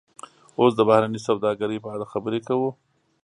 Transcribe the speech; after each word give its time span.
اوس 0.59 0.71
د 0.75 0.81
بهرنۍ 0.89 1.19
سوداګرۍ 1.27 1.77
په 1.81 1.89
اړه 1.95 2.05
خبرې 2.13 2.39
کوو 2.47 2.69